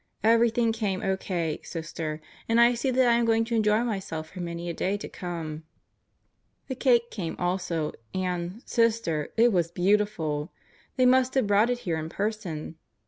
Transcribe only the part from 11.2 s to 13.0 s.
have brought it here in person. Mr.